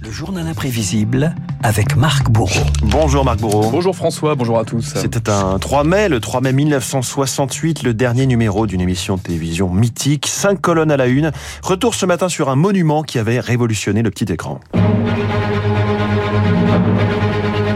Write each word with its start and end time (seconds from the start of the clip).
Le 0.00 0.12
journal 0.12 0.46
imprévisible 0.46 1.34
avec 1.62 1.96
Marc 1.96 2.30
Bourreau. 2.30 2.64
Bonjour 2.82 3.24
Marc 3.24 3.40
Bourreau. 3.40 3.70
Bonjour 3.70 3.96
François, 3.96 4.36
bonjour 4.36 4.58
à 4.58 4.64
tous. 4.64 4.94
C'était 4.94 5.28
un 5.28 5.58
3 5.58 5.82
mai, 5.82 6.08
le 6.08 6.20
3 6.20 6.40
mai 6.40 6.52
1968, 6.52 7.82
le 7.82 7.94
dernier 7.94 8.26
numéro 8.26 8.68
d'une 8.68 8.80
émission 8.80 9.16
de 9.16 9.22
télévision 9.22 9.68
mythique, 9.68 10.26
cinq 10.28 10.60
colonnes 10.60 10.92
à 10.92 10.96
la 10.96 11.08
une. 11.08 11.32
Retour 11.62 11.96
ce 11.96 12.06
matin 12.06 12.28
sur 12.28 12.48
un 12.48 12.54
monument 12.54 13.02
qui 13.02 13.18
avait 13.18 13.40
révolutionné 13.40 14.02
le 14.02 14.10
petit 14.10 14.32
écran. 14.32 14.60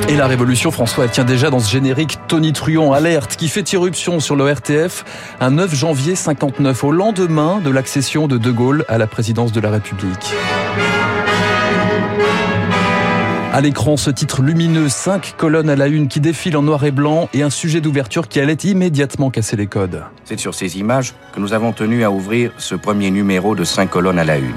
Et 0.08 0.16
la 0.16 0.26
révolution, 0.26 0.70
François, 0.70 1.04
elle 1.04 1.10
tient 1.10 1.24
déjà 1.24 1.50
dans 1.50 1.58
ce 1.58 1.70
générique 1.70 2.18
Tony 2.28 2.52
Truant 2.52 2.92
alerte 2.92 3.34
qui 3.34 3.48
fait 3.48 3.72
irruption 3.72 4.20
sur 4.20 4.36
le 4.36 4.52
RTF 4.52 5.04
un 5.40 5.50
9 5.50 5.74
janvier 5.74 6.14
59, 6.14 6.84
au 6.84 6.92
lendemain 6.92 7.60
de 7.64 7.70
l'accession 7.70 8.28
de 8.28 8.38
De 8.38 8.50
Gaulle 8.52 8.84
à 8.88 8.98
la 8.98 9.08
présidence 9.08 9.50
de 9.50 9.60
la 9.60 9.70
République. 9.70 10.32
À 13.54 13.60
l'écran, 13.60 13.98
ce 13.98 14.08
titre 14.08 14.40
lumineux, 14.40 14.88
cinq 14.88 15.34
colonnes 15.36 15.68
à 15.68 15.76
la 15.76 15.86
une 15.86 16.08
qui 16.08 16.20
défilent 16.20 16.56
en 16.56 16.62
noir 16.62 16.86
et 16.86 16.90
blanc 16.90 17.28
et 17.34 17.42
un 17.42 17.50
sujet 17.50 17.82
d'ouverture 17.82 18.26
qui 18.26 18.40
allait 18.40 18.54
immédiatement 18.54 19.28
casser 19.28 19.56
les 19.56 19.66
codes. 19.66 20.04
C'est 20.24 20.40
sur 20.40 20.54
ces 20.54 20.78
images 20.78 21.12
que 21.34 21.38
nous 21.40 21.52
avons 21.52 21.72
tenu 21.72 22.02
à 22.02 22.10
ouvrir 22.10 22.52
ce 22.56 22.74
premier 22.74 23.10
numéro 23.10 23.54
de 23.54 23.64
cinq 23.64 23.90
colonnes 23.90 24.18
à 24.18 24.24
la 24.24 24.38
une. 24.38 24.56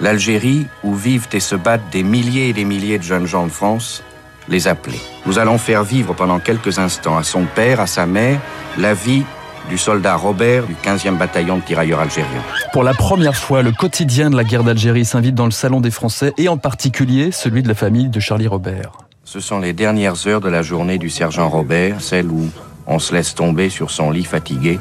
L'Algérie, 0.00 0.66
où 0.82 0.92
vivent 0.92 1.28
et 1.34 1.38
se 1.38 1.54
battent 1.54 1.88
des 1.92 2.02
milliers 2.02 2.48
et 2.48 2.52
des 2.52 2.64
milliers 2.64 2.98
de 2.98 3.04
jeunes 3.04 3.26
gens 3.26 3.46
de 3.46 3.52
France, 3.52 4.02
les 4.48 4.66
appelait. 4.66 4.98
Nous 5.24 5.38
allons 5.38 5.56
faire 5.56 5.84
vivre 5.84 6.12
pendant 6.12 6.40
quelques 6.40 6.80
instants 6.80 7.16
à 7.16 7.22
son 7.22 7.44
père, 7.44 7.78
à 7.78 7.86
sa 7.86 8.06
mère, 8.06 8.40
la 8.76 8.92
vie 8.92 9.22
du 9.68 9.78
soldat 9.78 10.16
Robert 10.16 10.64
du 10.66 10.74
15e 10.74 11.16
bataillon 11.16 11.58
de 11.58 11.62
tirailleurs 11.62 12.00
algériens. 12.00 12.42
Pour 12.72 12.84
la 12.84 12.94
première 12.94 13.36
fois, 13.36 13.62
le 13.62 13.72
quotidien 13.72 14.30
de 14.30 14.36
la 14.36 14.44
guerre 14.44 14.64
d'Algérie 14.64 15.04
s'invite 15.04 15.34
dans 15.34 15.44
le 15.44 15.50
salon 15.50 15.80
des 15.80 15.90
Français 15.90 16.32
et 16.38 16.48
en 16.48 16.56
particulier 16.56 17.32
celui 17.32 17.62
de 17.62 17.68
la 17.68 17.74
famille 17.74 18.08
de 18.08 18.20
Charlie 18.20 18.48
Robert. 18.48 18.92
Ce 19.24 19.40
sont 19.40 19.58
les 19.58 19.72
dernières 19.72 20.26
heures 20.26 20.40
de 20.40 20.48
la 20.48 20.62
journée 20.62 20.98
du 20.98 21.10
sergent 21.10 21.48
Robert, 21.48 22.00
celle 22.00 22.26
où 22.26 22.48
on 22.86 22.98
se 22.98 23.12
laisse 23.12 23.34
tomber 23.34 23.70
sur 23.70 23.90
son 23.90 24.10
lit 24.10 24.24
fatigué 24.24 24.78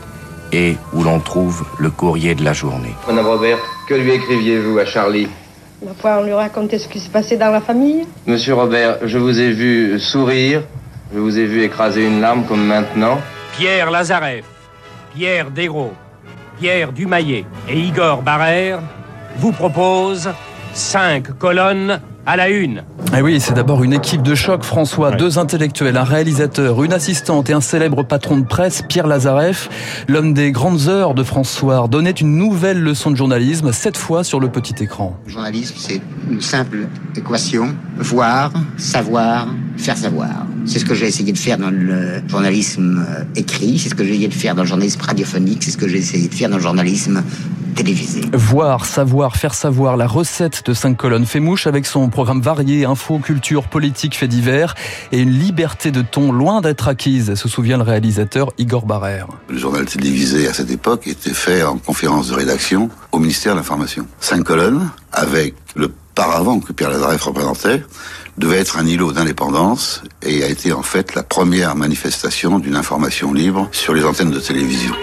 et 0.51 0.77
où 0.93 1.03
l'on 1.03 1.19
trouve 1.19 1.65
le 1.79 1.89
courrier 1.89 2.35
de 2.35 2.43
la 2.43 2.53
journée. 2.53 2.93
Madame 3.07 3.25
Robert, 3.25 3.57
que 3.89 3.95
lui 3.95 4.11
écriviez-vous 4.11 4.77
à 4.77 4.85
Charlie? 4.85 5.27
Ma 5.83 5.93
foi, 5.93 6.19
on 6.19 6.23
lui 6.23 6.33
racontait 6.33 6.77
ce 6.77 6.87
qui 6.87 6.99
se 6.99 7.09
passait 7.09 7.37
dans 7.37 7.51
la 7.51 7.61
famille. 7.61 8.07
Monsieur 8.27 8.53
Robert, 8.53 8.99
je 9.03 9.17
vous 9.17 9.39
ai 9.39 9.51
vu 9.51 9.99
sourire, 9.99 10.61
je 11.13 11.19
vous 11.19 11.37
ai 11.37 11.45
vu 11.45 11.63
écraser 11.63 12.05
une 12.05 12.21
larme 12.21 12.45
comme 12.45 12.65
maintenant. 12.65 13.19
Pierre 13.57 13.91
Lazareff, 13.91 14.45
Pierre 15.15 15.49
Desgros, 15.49 15.93
Pierre 16.59 16.91
Dumaillet 16.91 17.45
et 17.69 17.79
Igor 17.79 18.21
Barrère 18.21 18.81
vous 19.37 19.53
proposent 19.53 20.29
cinq 20.73 21.37
colonnes 21.37 22.01
à 22.25 22.35
la 22.35 22.49
une. 22.49 22.83
Eh 23.15 23.21
oui, 23.21 23.39
c'est 23.39 23.53
d'abord 23.53 23.81
une 23.85 23.93
équipe 23.93 24.23
de 24.23 24.35
choc, 24.35 24.63
François. 24.63 25.11
Ouais. 25.11 25.15
Deux 25.15 25.39
intellectuels, 25.39 25.95
un 25.95 26.03
réalisateur, 26.03 26.83
une 26.83 26.91
assistante 26.91 27.49
et 27.49 27.53
un 27.53 27.61
célèbre 27.61 28.03
patron 28.03 28.37
de 28.37 28.45
presse, 28.45 28.81
Pierre 28.81 29.07
Lazareff. 29.07 29.69
L'homme 30.09 30.33
des 30.33 30.51
grandes 30.51 30.89
heures 30.89 31.13
de 31.13 31.23
François 31.23 31.87
donnait 31.87 32.11
une 32.11 32.35
nouvelle 32.35 32.81
leçon 32.81 33.09
de 33.09 33.15
journalisme, 33.15 33.71
cette 33.71 33.95
fois 33.95 34.25
sur 34.25 34.41
le 34.41 34.49
petit 34.49 34.83
écran. 34.83 35.17
Le 35.27 35.31
journalisme, 35.31 35.75
c'est 35.77 36.01
une 36.29 36.41
simple 36.41 36.87
équation. 37.15 37.73
Voir, 37.95 38.51
savoir, 38.75 39.47
faire 39.77 39.95
savoir. 39.95 40.45
C'est 40.65 40.79
ce 40.79 40.85
que 40.85 40.95
j'ai 40.95 41.07
essayé 41.07 41.31
de 41.31 41.37
faire 41.37 41.57
dans 41.57 41.69
le 41.69 42.21
journalisme 42.27 43.05
euh, 43.07 43.23
écrit, 43.35 43.77
c'est 43.77 43.89
ce 43.89 43.95
que 43.95 44.03
j'ai 44.03 44.11
essayé 44.11 44.27
de 44.27 44.33
faire 44.33 44.55
dans 44.55 44.63
le 44.63 44.67
journalisme 44.67 45.01
radiophonique, 45.01 45.63
c'est 45.63 45.71
ce 45.71 45.77
que 45.77 45.87
j'ai 45.87 45.99
essayé 45.99 46.27
de 46.27 46.33
faire 46.33 46.49
dans 46.49 46.57
le 46.57 46.63
journalisme 46.63 47.23
télévisé. 47.75 48.21
Voir, 48.33 48.85
savoir, 48.85 49.35
faire 49.35 49.53
savoir, 49.53 49.97
la 49.97 50.07
recette 50.07 50.63
de 50.65 50.73
cinq 50.73 50.97
colonnes 50.97 51.25
fait 51.25 51.39
mouche 51.39 51.67
avec 51.67 51.85
son 51.85 52.09
programme 52.09 52.41
varié, 52.41 52.85
info, 52.85 53.19
culture, 53.19 53.67
politique, 53.67 54.15
faits 54.15 54.29
divers 54.29 54.75
et 55.11 55.19
une 55.19 55.31
liberté 55.31 55.91
de 55.91 56.01
ton 56.01 56.31
loin 56.31 56.61
d'être 56.61 56.87
acquise, 56.87 57.35
se 57.35 57.47
souvient 57.47 57.77
le 57.77 57.83
réalisateur 57.83 58.51
Igor 58.57 58.85
Barrère. 58.85 59.27
Le 59.49 59.57
journal 59.57 59.85
télévisé 59.85 60.47
à 60.47 60.53
cette 60.53 60.71
époque 60.71 61.05
était 61.07 61.33
fait 61.33 61.63
en 61.63 61.77
conférence 61.77 62.29
de 62.29 62.35
rédaction 62.35 62.89
au 63.11 63.19
ministère 63.19 63.53
de 63.53 63.59
l'Information. 63.59 64.07
Cinq 64.19 64.43
colonnes 64.43 64.89
avec 65.11 65.53
le 65.75 65.91
paravent 66.15 66.59
que 66.59 66.71
Pierre 66.71 66.89
Lazareff 66.89 67.21
représentait 67.23 67.83
devait 68.37 68.57
être 68.57 68.77
un 68.77 68.85
îlot 68.85 69.11
d'indépendance 69.11 70.03
et 70.21 70.43
a 70.43 70.47
été 70.47 70.73
en 70.73 70.83
fait 70.83 71.15
la 71.15 71.23
première 71.23 71.75
manifestation 71.75 72.59
d'une 72.59 72.75
information 72.75 73.33
libre 73.33 73.67
sur 73.71 73.93
les 73.93 74.03
antennes 74.03 74.31
de 74.31 74.39
télévision. 74.39 74.93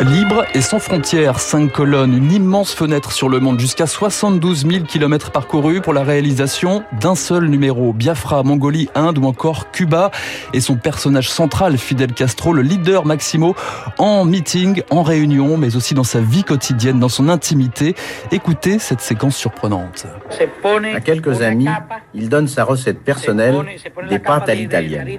Libre 0.00 0.44
et 0.54 0.60
sans 0.60 0.78
frontières, 0.78 1.40
cinq 1.40 1.72
colonnes, 1.72 2.16
une 2.16 2.30
immense 2.30 2.72
fenêtre 2.72 3.10
sur 3.10 3.28
le 3.28 3.40
monde, 3.40 3.58
jusqu'à 3.58 3.88
72 3.88 4.64
000 4.64 4.84
kilomètres 4.84 5.32
parcourus 5.32 5.80
pour 5.80 5.92
la 5.92 6.04
réalisation 6.04 6.84
d'un 7.00 7.16
seul 7.16 7.46
numéro. 7.46 7.92
Biafra, 7.92 8.44
Mongolie, 8.44 8.88
Inde 8.94 9.18
ou 9.18 9.24
encore 9.24 9.72
Cuba 9.72 10.12
et 10.52 10.60
son 10.60 10.76
personnage 10.76 11.28
central, 11.28 11.78
Fidel 11.78 12.12
Castro, 12.12 12.52
le 12.52 12.62
leader 12.62 13.06
Maximo, 13.06 13.56
en 13.98 14.24
meeting, 14.24 14.82
en 14.90 15.02
réunion, 15.02 15.56
mais 15.56 15.74
aussi 15.74 15.94
dans 15.94 16.04
sa 16.04 16.20
vie 16.20 16.44
quotidienne, 16.44 17.00
dans 17.00 17.08
son 17.08 17.28
intimité. 17.28 17.96
Écoutez 18.30 18.78
cette 18.78 19.00
séquence 19.00 19.36
surprenante. 19.36 20.06
À 20.94 21.00
quelques 21.00 21.42
amis, 21.42 21.66
il 22.14 22.28
donne 22.28 22.46
sa 22.46 22.62
recette 22.62 23.00
personnelle 23.00 23.56
des 24.08 24.20
pâtes 24.20 24.48
à 24.48 24.54
l'italienne. 24.54 25.18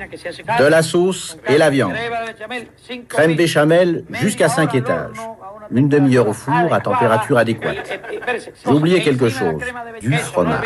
De 0.57 0.66
la 0.66 0.84
sauce 0.84 1.38
et 1.50 1.57
la 1.57 1.69
viande. 1.69 1.95
Crème 3.09 3.35
béchamel 3.35 4.06
jusqu'à 4.22 4.47
5 4.47 4.69
étages. 4.75 5.18
Une 5.72 5.88
demi-heure 5.88 6.28
au 6.28 6.34
four 6.34 6.74
à 6.74 6.80
température 6.80 7.38
adéquate. 7.38 8.00
J'ai 8.66 8.72
oublié 8.72 9.02
quelque 9.02 9.30
chose. 9.30 9.62
Du 10.02 10.13
fromage. 10.18 10.62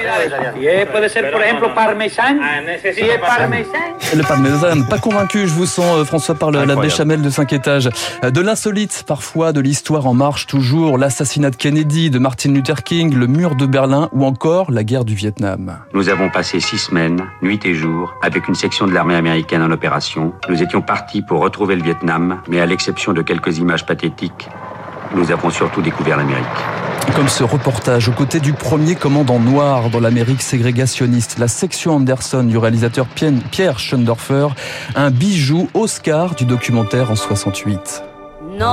Le 4.16 4.22
parmesan, 4.22 4.84
pas 4.84 5.00
convaincu, 5.00 5.48
je 5.48 5.54
vous 5.54 5.66
sens, 5.66 5.98
euh, 5.98 6.06
François, 6.06 6.36
par 6.36 6.52
la 6.52 6.76
béchamel 6.76 7.22
de 7.22 7.30
5 7.30 7.52
étages. 7.54 7.90
Euh, 8.24 8.32
De 8.32 8.42
l'insolite, 8.42 9.04
parfois, 9.08 9.52
de 9.54 9.60
l'histoire 9.60 10.06
en 10.08 10.14
marche 10.14 10.48
toujours, 10.48 10.98
l'assassinat 10.98 11.50
de 11.50 11.56
Kennedy, 11.56 12.10
de 12.10 12.20
Martin 12.20 12.52
Luther 12.54 12.84
King, 12.84 13.16
le 13.16 13.28
mur 13.28 13.56
de 13.56 13.66
Berlin 13.66 14.10
ou 14.14 14.26
encore 14.26 14.72
la 14.72 14.84
guerre 14.84 15.06
du 15.06 15.16
Vietnam. 15.16 15.80
Nous 15.94 16.10
avons 16.10 16.30
passé 16.30 16.60
six 16.60 16.78
semaines, 16.78 17.24
nuit 17.42 17.60
et 17.66 17.74
jour, 17.74 18.14
avec 18.22 18.48
une 18.48 18.56
section 18.56 18.88
de 18.88 18.94
l'armée 18.94 19.16
américaine 19.16 19.62
en 19.62 19.72
opération. 19.72 20.34
Nous 20.50 20.62
étions 20.62 20.82
partis 20.82 21.22
pour 21.22 21.42
retrouver 21.42 21.76
le 21.76 21.84
Vietnam, 21.84 22.42
mais 22.48 22.60
à 22.62 22.66
l'exception 22.66 23.14
de 23.14 23.22
quelques 23.22 23.58
images 23.58 23.86
pathétiques, 23.86 24.50
nous 25.14 25.32
avons 25.32 25.50
surtout 25.50 25.82
découvert 25.82 26.18
l'Amérique. 26.18 26.46
Comme 27.16 27.28
ce 27.28 27.44
reportage 27.44 28.10
aux 28.10 28.14
côtés 28.14 28.40
du 28.40 28.54
premier 28.54 28.96
commandant 28.96 29.40
noir 29.40 29.90
dans 29.90 30.00
l'Amérique 30.00 30.42
ségrégationniste, 30.42 31.38
la 31.38 31.48
section 31.48 31.96
Anderson 31.96 32.44
du 32.44 32.58
réalisateur 32.58 33.06
Pierre 33.06 33.78
Schoendorfer, 33.78 34.48
un 34.96 35.12
bijou 35.12 35.70
Oscar 35.74 36.34
du 36.34 36.46
documentaire 36.46 37.12
en 37.12 37.16
68. 37.16 38.04
Non, 38.58 38.66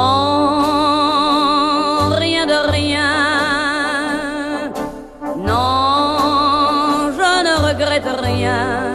rien 2.17 2.47
de 2.47 2.71
rien. 2.71 3.11
Non, 5.37 7.11
je 7.13 7.45
ne 7.45 7.55
regrette 7.69 8.09
rien. 8.23 8.90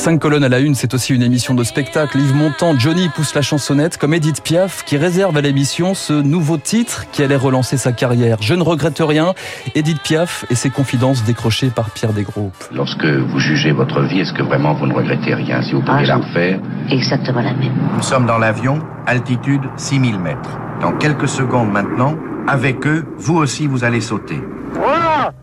Cinq 0.00 0.18
colonnes 0.18 0.44
à 0.44 0.48
la 0.48 0.60
une, 0.60 0.74
c'est 0.74 0.94
aussi 0.94 1.14
une 1.14 1.22
émission 1.22 1.52
de 1.52 1.62
spectacle. 1.62 2.18
Yves 2.18 2.34
Montand, 2.34 2.74
Johnny 2.78 3.10
pousse 3.10 3.34
la 3.34 3.42
chansonnette, 3.42 3.98
comme 3.98 4.14
Edith 4.14 4.42
Piaf, 4.42 4.82
qui 4.86 4.96
réserve 4.96 5.36
à 5.36 5.42
l'émission 5.42 5.92
ce 5.92 6.14
nouveau 6.14 6.56
titre 6.56 7.04
qui 7.12 7.22
allait 7.22 7.36
relancer 7.36 7.76
sa 7.76 7.92
carrière. 7.92 8.38
Je 8.40 8.54
ne 8.54 8.62
regrette 8.62 8.96
rien. 9.00 9.34
Edith 9.74 10.00
Piaf 10.00 10.46
et 10.48 10.54
ses 10.54 10.70
confidences 10.70 11.22
décrochées 11.24 11.68
par 11.68 11.90
Pierre 11.90 12.14
Desgroupes. 12.14 12.56
Lorsque 12.72 13.04
vous 13.04 13.38
jugez 13.40 13.72
votre 13.72 14.00
vie, 14.00 14.20
est-ce 14.20 14.32
que 14.32 14.42
vraiment 14.42 14.72
vous 14.72 14.86
ne 14.86 14.94
regrettez 14.94 15.34
rien 15.34 15.60
Si 15.60 15.74
vous 15.74 15.82
pouviez 15.82 16.06
la 16.06 16.16
refaire? 16.16 16.60
Exactement 16.90 17.42
la 17.42 17.52
même. 17.52 17.74
Nous 17.94 18.02
sommes 18.02 18.24
dans 18.24 18.38
l'avion, 18.38 18.78
altitude 19.06 19.60
6000 19.76 20.18
mètres. 20.18 20.58
Dans 20.80 20.92
quelques 20.92 21.28
secondes 21.28 21.70
maintenant, 21.70 22.16
avec 22.48 22.86
eux, 22.86 23.04
vous 23.18 23.36
aussi 23.36 23.66
vous 23.66 23.84
allez 23.84 24.00
sauter. 24.00 24.40
3, 24.72 25.34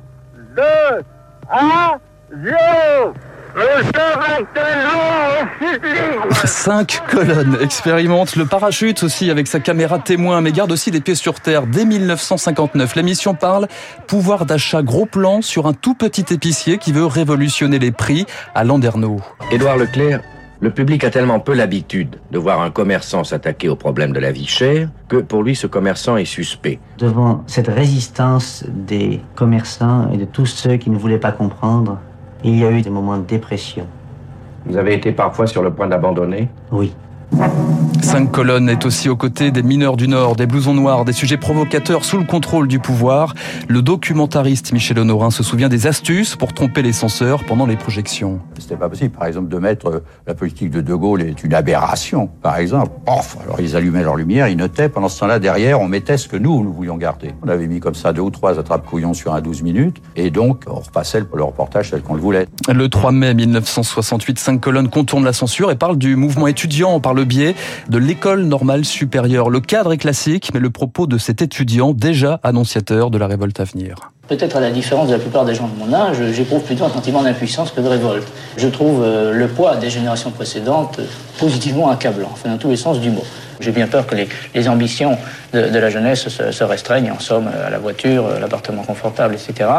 2, 0.56 0.64
1, 1.52 1.98
0. 2.44 2.58
Cinq 6.46 7.02
colonnes 7.10 7.58
expérimente 7.62 8.36
le 8.36 8.46
parachute 8.46 9.04
aussi 9.04 9.30
avec 9.32 9.48
sa 9.48 9.60
caméra 9.60 10.00
témoin, 10.00 10.42
mais 10.42 10.52
garde 10.52 10.72
aussi 10.72 10.92
les 10.92 11.02
pieds 11.02 11.16
sur 11.16 11.40
terre. 11.40 11.68
Dès 11.68 11.86
1959, 11.86 12.96
l'émission 12.96 13.34
parle 13.34 13.68
pouvoir 14.08 14.46
d'achat 14.46 14.82
gros 14.82 15.06
plan 15.06 15.42
sur 15.42 15.66
un 15.68 15.74
tout 15.74 15.94
petit 15.94 16.26
épicier 16.34 16.78
qui 16.78 16.92
veut 16.92 17.06
révolutionner 17.06 17.80
les 17.80 17.92
prix 17.92 18.26
à 18.56 18.64
Landerneau. 18.64 19.18
Édouard 19.52 19.78
Leclerc, 19.78 20.22
le 20.60 20.72
public 20.72 21.04
a 21.04 21.12
tellement 21.12 21.40
peu 21.40 21.54
l'habitude 21.54 22.20
de 22.32 22.40
voir 22.40 22.62
un 22.62 22.72
commerçant 22.72 23.24
s'attaquer 23.24 23.70
au 23.70 23.76
problème 23.76 24.12
de 24.12 24.20
la 24.20 24.32
vie 24.32 24.48
chère 24.48 24.90
que 25.08 25.18
pour 25.18 25.44
lui 25.44 25.56
ce 25.56 25.68
commerçant 25.68 26.18
est 26.18 26.26
suspect. 26.26 26.80
Devant 26.98 27.44
cette 27.46 27.68
résistance 27.68 28.64
des 28.68 29.22
commerçants 29.36 30.10
et 30.12 30.18
de 30.18 30.26
tous 30.26 30.48
ceux 30.48 30.78
qui 30.78 30.90
ne 30.90 30.98
voulaient 30.98 31.20
pas 31.20 31.32
comprendre, 31.32 32.00
il 32.44 32.60
y 32.60 32.64
a 32.64 32.72
eu 32.72 32.82
des 32.82 32.90
moments 32.90 33.18
de 33.18 33.26
dépression. 33.26 33.88
Vous 34.66 34.78
avez 34.78 34.94
été 34.94 35.12
parfois 35.12 35.48
sur 35.48 35.64
le 35.64 35.74
point 35.74 35.88
d'abandonner? 35.88 36.50
Oui. 36.72 36.94
Cinq 38.02 38.32
colonnes 38.32 38.70
est 38.70 38.86
aussi 38.86 39.10
aux 39.10 39.16
côtés 39.16 39.52
des 39.52 39.64
mineurs 39.64 39.98
du 39.98 40.08
Nord, 40.08 40.36
des 40.36 40.46
blousons 40.46 40.74
noirs, 40.74 41.04
des 41.04 41.14
sujets 41.14 41.38
provocateurs 41.38 42.06
sous 42.06 42.18
le 42.18 42.24
contrôle 42.24 42.68
du 42.68 42.80
pouvoir. 42.80 43.34
Le 43.68 43.82
documentariste 43.82 44.72
Michel 44.72 45.00
Honorin 45.00 45.30
se 45.30 45.44
souvient 45.44 45.68
des 45.68 45.88
astuces 45.88 46.36
pour 46.36 46.54
tromper 46.54 46.82
les 46.82 46.94
censeurs 46.94 47.44
pendant 47.44 47.66
les 47.66 47.76
projections. 47.76 48.40
C'était 48.58 48.78
pas 48.78 48.88
possible, 48.88 49.12
par 49.12 49.28
exemple, 49.28 49.50
de 49.50 49.58
mettre 49.58 49.88
euh, 49.88 50.04
la 50.26 50.36
politique 50.36 50.72
de 50.72 50.82
De 50.82 50.96
Gaulle 50.96 51.22
est 51.22 51.44
une 51.44 51.54
aberration, 51.54 52.28
par 52.42 52.58
exemple. 52.58 52.92
Pof 53.06 53.38
Alors 53.44 53.60
ils 53.60 53.76
allumaient 53.76 54.04
leur 54.04 54.16
lumière, 54.16 54.48
ils 54.48 54.58
notaient. 54.58 54.90
Pendant 54.90 55.10
ce 55.10 55.20
temps-là, 55.20 55.40
derrière, 55.40 55.82
on 55.82 55.88
mettait 55.88 56.18
ce 56.18 56.28
que 56.28 56.38
nous, 56.38 56.64
nous 56.64 56.72
voulions 56.72 56.98
garder. 56.98 57.34
On 57.44 57.50
avait 57.50 57.68
mis 57.68 57.80
comme 57.80 57.96
ça 57.96 58.14
deux 58.14 58.22
ou 58.22 58.30
trois 58.30 58.58
attrapes-couillons 58.58 59.14
sur 59.14 59.34
un 59.34 59.42
12 59.42 59.64
minutes, 59.64 60.02
et 60.16 60.30
donc 60.30 60.64
on 60.68 60.80
repassait 60.80 61.20
le, 61.20 61.44
reportage 61.44 61.92
tel 61.92 62.02
qu'on 62.02 62.16
le 62.16 62.22
voulait. 62.22 62.48
Le 62.74 62.88
3 62.88 63.12
mai 63.12 63.34
1968, 63.34 64.40
cinq 64.40 64.62
colonnes 64.62 64.90
contournent 64.90 65.26
la 65.26 65.34
censure 65.34 65.72
et 65.72 65.76
parlent 65.76 65.98
du 65.98 66.16
mouvement 66.16 66.48
étudiant 66.48 67.00
le 67.18 67.26
biais 67.26 67.56
de 67.90 67.98
l'école 67.98 68.44
normale 68.44 68.86
supérieure. 68.86 69.50
Le 69.50 69.60
cadre 69.60 69.92
est 69.92 69.98
classique, 69.98 70.52
mais 70.54 70.60
le 70.60 70.70
propos 70.70 71.08
de 71.08 71.18
cet 71.18 71.42
étudiant, 71.42 71.92
déjà 71.92 72.40
annonciateur 72.44 73.10
de 73.10 73.18
la 73.18 73.28
révolte 73.28 73.60
à 73.60 73.66
venir. 73.66 74.12
Peut-être 74.28 74.56
à 74.58 74.60
la 74.60 74.72
différence 74.72 75.08
de 75.08 75.14
la 75.14 75.20
plupart 75.20 75.46
des 75.46 75.56
gens 75.56 75.68
de 75.68 75.80
mon 75.80 75.94
âge, 75.94 76.18
j'éprouve 76.34 76.62
plutôt 76.62 76.86
un 76.86 76.90
sentiment 76.90 77.24
d'impuissance 77.24 77.72
que 77.72 77.82
de 77.82 77.88
révolte. 77.88 78.28
Je 78.58 78.68
trouve 78.68 79.02
euh, 79.02 79.32
le 79.32 79.48
poids 79.48 79.78
des 79.78 79.90
générations 79.90 80.32
précédentes 80.32 81.00
positivement 81.40 81.90
accablant, 81.90 82.30
enfin 82.32 82.50
dans 82.50 82.58
tous 82.58 82.70
les 82.70 82.78
sens 82.78 83.00
du 83.00 83.10
mot. 83.10 83.24
J'ai 83.60 83.72
bien 83.72 83.88
peur 83.88 84.06
que 84.06 84.16
les, 84.16 84.28
les 84.54 84.70
ambitions 84.70 85.18
de, 85.54 85.70
de, 85.70 85.80
la 85.80 85.90
jeunesse 85.90 86.28
se, 86.28 86.52
se, 86.52 86.64
restreignent, 86.64 87.12
en 87.12 87.20
somme, 87.20 87.48
à 87.48 87.70
la 87.70 87.80
voiture, 87.80 88.28
l'appartement 88.40 88.84
confortable, 88.84 89.36
etc. 89.36 89.70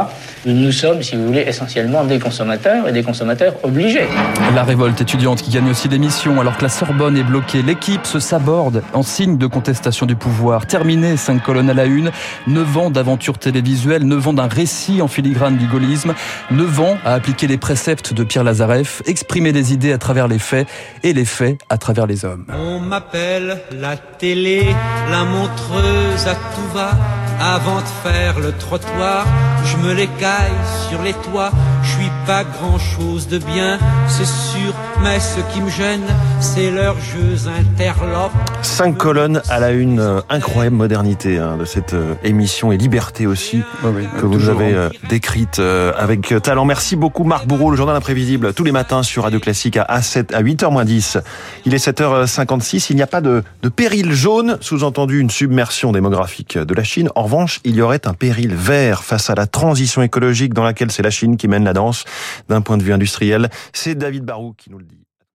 Nous 0.47 0.73
sommes, 0.73 1.03
si 1.03 1.17
vous 1.17 1.27
voulez, 1.27 1.45
essentiellement 1.47 2.05
des 2.05 2.19
consommateurs 2.19 2.89
et 2.89 2.93
des 2.93 3.03
consommateurs 3.03 3.55
obligés. 3.63 4.07
La 4.55 4.65
révolte 4.65 5.01
étudiante 5.01 5.43
qui 5.43 5.51
gagne 5.51 5.71
aussi 5.71 5.89
des 5.89 5.99
missions 5.99 6.41
alors 6.41 6.57
que 6.57 6.63
la 6.63 6.69
Sorbonne 6.69 7.17
est 7.17 7.25
bloquée. 7.25 7.63
L'équipe 7.63 8.07
se 8.07 8.21
saborde 8.21 8.83
en 8.93 9.03
signe 9.03 9.39
de 9.39 9.47
contestation 9.47 10.07
du 10.07 10.17
pouvoir. 10.17 10.67
Terminé, 10.67 11.17
cinq 11.17 11.43
colonnes 11.43 11.71
à 11.71 11.75
la 11.75 11.85
une. 11.85 12.11
Neuf 12.47 12.77
ans 12.77 12.91
d'aventures 12.91 13.39
télévisuelles, 13.39 14.05
neuf 14.05 14.27
ans 14.27 14.33
d'un 14.33 14.49
récit 14.49 15.03
en 15.03 15.09
filigrane 15.09 15.57
du 15.57 15.67
gaullisme, 15.67 16.15
neuf 16.51 16.81
ans 16.81 16.99
à 17.05 17.15
appliquer 17.15 17.47
les 17.47 17.59
préceptes 17.59 18.13
de 18.13 18.25
Pierre 18.25 18.45
Lazareff, 18.45 19.03
exprimer 19.07 19.53
des 19.53 19.73
idées 19.73 19.93
à 19.93 19.99
travers 19.99 20.29
les 20.29 20.39
faits 20.39 20.69
et 21.03 21.13
les 21.13 21.25
faits 21.25 21.59
à 21.69 21.79
travers 21.79 22.07
les 22.07 22.25
hommes. 22.25 22.45
On 22.53 22.81
m'appelle 22.81 23.59
la 23.73 23.97
télé, 23.97 24.75
la 25.11 25.25
montreuse 25.25 26.27
à 26.27 26.35
tout 26.35 26.69
va. 26.75 26.91
Avant 27.41 27.81
de 27.81 27.87
faire 28.03 28.41
le 28.41 28.51
trottoir, 28.51 29.25
je 29.65 29.77
me 29.77 29.95
l'écaille 29.95 30.51
sur 30.89 31.01
les 31.03 31.13
toits. 31.13 31.53
Je 31.85 31.91
suis 31.91 32.11
pas 32.27 32.43
grand 32.43 32.79
chose 32.79 33.29
de 33.29 33.39
bien, 33.39 33.79
c'est 34.09 34.27
sûr, 34.27 34.75
mais 35.03 35.21
ce 35.21 35.41
qui 35.53 35.61
me 35.61 35.71
gêne, 35.71 36.05
c'est 36.41 36.73
leurs 36.73 37.01
jeux 37.01 37.49
interlopes. 37.49 38.33
Cinq 38.63 38.97
colonnes 38.97 39.41
à 39.49 39.61
la 39.61 39.71
une, 39.71 40.01
euh, 40.01 40.21
incroyable 40.29 40.77
modernité 40.77 41.39
hein, 41.39 41.57
de 41.57 41.65
cette 41.65 41.95
euh, 41.95 42.15
émission 42.25 42.73
et 42.73 42.77
liberté 42.77 43.27
aussi 43.27 43.63
oui, 43.85 44.07
que 44.21 44.27
vous 44.27 44.49
avez 44.49 44.75
euh, 44.75 44.89
décrite 45.09 45.61
euh, 45.61 45.93
avec 45.97 46.35
talent. 46.43 46.65
Merci 46.65 46.97
beaucoup 46.97 47.23
Marc 47.23 47.47
Bourreau, 47.47 47.71
le 47.71 47.77
journal 47.77 47.95
imprévisible, 47.95 48.53
tous 48.53 48.65
les 48.65 48.73
matins 48.73 49.05
sur 49.05 49.23
Radio 49.23 49.39
Classique 49.39 49.79
à, 49.79 50.03
7, 50.03 50.35
à 50.35 50.43
8h 50.43 50.85
10. 50.85 51.19
Il 51.67 51.75
est 51.75 51.87
7h56, 51.89 52.89
il 52.91 52.97
n'y 52.97 53.03
a 53.03 53.07
pas 53.07 53.21
de, 53.21 53.45
de 53.63 53.69
péril 53.69 54.13
jaune, 54.13 54.59
sous-entendu 54.61 55.21
une 55.21 55.31
submersion 55.31 55.93
démographique 55.93 56.59
de 56.59 56.75
la 56.75 56.83
Chine. 56.83 57.11
En 57.15 57.28
revanche, 57.29 57.61
il 57.65 57.77
y 57.77 57.83
aurait 57.83 58.07
un 58.07 58.15
péril 58.15 58.55
vert 58.55 59.05
face 59.05 59.29
à 59.29 59.35
la 59.35 59.47
transition 59.47 60.01
écologique 60.03 60.55
dans 60.55 60.65
laquelle 60.65 60.91
c'est 60.91 61.03
la 61.03 61.11
Chine 61.11 61.37
qui 61.37 61.47
mène 61.47 61.65
la 61.65 61.75
danse 61.75 62.05
d'un 62.49 62.63
point 62.63 62.79
de 62.79 62.83
vue 62.83 62.93
industriel. 62.93 63.51
C'est 63.73 63.95
David 63.95 64.25
Barou 64.25 64.55
qui 64.55 64.71
nous 64.71 64.79
le 64.79 64.85
dit. 64.85 65.08